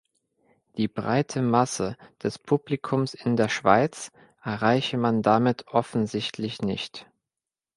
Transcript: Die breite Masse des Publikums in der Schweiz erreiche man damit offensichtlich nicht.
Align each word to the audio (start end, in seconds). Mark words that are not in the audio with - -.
Die 0.77 0.87
breite 0.87 1.43
Masse 1.43 1.95
des 2.23 2.39
Publikums 2.39 3.13
in 3.13 3.35
der 3.37 3.49
Schweiz 3.49 4.11
erreiche 4.41 4.97
man 4.97 5.21
damit 5.21 5.67
offensichtlich 5.67 6.63
nicht. 6.63 7.05